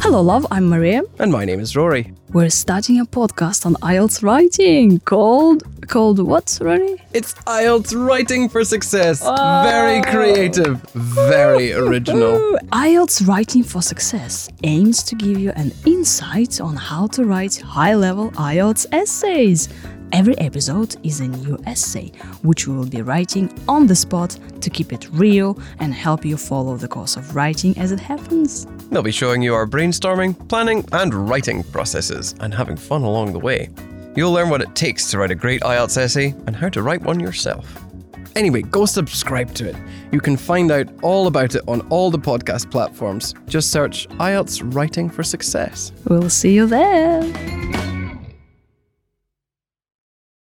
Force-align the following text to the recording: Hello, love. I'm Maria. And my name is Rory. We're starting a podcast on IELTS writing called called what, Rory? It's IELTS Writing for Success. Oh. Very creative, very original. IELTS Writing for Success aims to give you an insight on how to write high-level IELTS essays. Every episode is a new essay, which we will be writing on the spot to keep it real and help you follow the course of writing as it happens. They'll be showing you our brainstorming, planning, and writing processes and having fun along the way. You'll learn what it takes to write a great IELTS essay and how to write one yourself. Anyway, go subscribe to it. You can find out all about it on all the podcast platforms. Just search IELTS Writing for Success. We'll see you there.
Hello, 0.00 0.20
love. 0.20 0.46
I'm 0.50 0.68
Maria. 0.68 1.02
And 1.18 1.32
my 1.32 1.44
name 1.44 1.58
is 1.60 1.76
Rory. 1.76 2.12
We're 2.32 2.50
starting 2.50 3.00
a 3.00 3.04
podcast 3.06 3.66
on 3.66 3.74
IELTS 3.76 4.22
writing 4.22 5.00
called 5.00 5.62
called 5.88 6.18
what, 6.18 6.58
Rory? 6.60 7.00
It's 7.12 7.34
IELTS 7.34 7.94
Writing 8.06 8.48
for 8.48 8.64
Success. 8.64 9.22
Oh. 9.24 9.62
Very 9.64 10.02
creative, 10.02 10.80
very 10.92 11.72
original. 11.72 12.58
IELTS 12.72 13.26
Writing 13.26 13.62
for 13.62 13.82
Success 13.82 14.48
aims 14.64 15.02
to 15.04 15.14
give 15.14 15.38
you 15.38 15.50
an 15.52 15.72
insight 15.84 16.60
on 16.60 16.76
how 16.76 17.06
to 17.08 17.24
write 17.24 17.56
high-level 17.56 18.32
IELTS 18.32 18.86
essays. 18.92 19.68
Every 20.12 20.38
episode 20.38 20.96
is 21.04 21.20
a 21.20 21.26
new 21.28 21.58
essay, 21.66 22.12
which 22.42 22.66
we 22.66 22.76
will 22.76 22.86
be 22.86 23.02
writing 23.02 23.52
on 23.68 23.86
the 23.86 23.96
spot 23.96 24.38
to 24.60 24.70
keep 24.70 24.92
it 24.92 25.08
real 25.10 25.58
and 25.80 25.92
help 25.92 26.24
you 26.24 26.36
follow 26.36 26.76
the 26.76 26.88
course 26.88 27.16
of 27.16 27.34
writing 27.34 27.76
as 27.76 27.92
it 27.92 28.00
happens. 28.00 28.66
They'll 28.90 29.02
be 29.02 29.10
showing 29.10 29.42
you 29.42 29.54
our 29.54 29.66
brainstorming, 29.66 30.48
planning, 30.48 30.84
and 30.92 31.12
writing 31.28 31.64
processes 31.64 32.34
and 32.40 32.54
having 32.54 32.76
fun 32.76 33.02
along 33.02 33.32
the 33.32 33.40
way. 33.40 33.68
You'll 34.14 34.32
learn 34.32 34.48
what 34.48 34.62
it 34.62 34.74
takes 34.74 35.10
to 35.10 35.18
write 35.18 35.32
a 35.32 35.34
great 35.34 35.62
IELTS 35.62 35.98
essay 35.98 36.34
and 36.46 36.54
how 36.54 36.68
to 36.70 36.82
write 36.82 37.02
one 37.02 37.20
yourself. 37.20 37.82
Anyway, 38.36 38.62
go 38.62 38.86
subscribe 38.86 39.54
to 39.54 39.68
it. 39.68 39.76
You 40.12 40.20
can 40.20 40.36
find 40.36 40.70
out 40.70 40.88
all 41.02 41.26
about 41.26 41.54
it 41.54 41.62
on 41.66 41.80
all 41.88 42.10
the 42.10 42.18
podcast 42.18 42.70
platforms. 42.70 43.34
Just 43.46 43.72
search 43.72 44.08
IELTS 44.20 44.74
Writing 44.74 45.10
for 45.10 45.22
Success. 45.22 45.92
We'll 46.06 46.30
see 46.30 46.54
you 46.54 46.66
there. 46.66 47.22